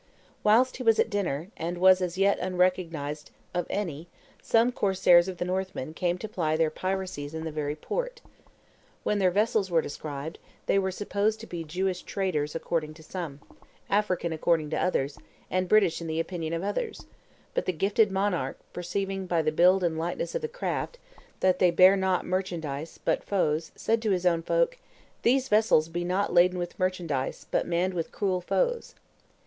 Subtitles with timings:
[0.43, 4.07] Whilst he was at dinner, and was as yet unrecognized of any,
[4.41, 8.19] some corsairs of the Northmen came to ply their piracies in the very port.
[9.03, 13.41] When their vessels were descried, they were supposed to be Jewish traders according to some,
[13.91, 15.19] African according to others,
[15.51, 17.05] and British in the opinion of others;
[17.53, 20.97] but the gifted monarch, perceiving, by the build and lightness of the craft,
[21.41, 24.79] that they bare not merchandise, but foes, said to his own folk,
[25.21, 28.95] 'These vessels be not laden with merchandise, but manned with cruel foes.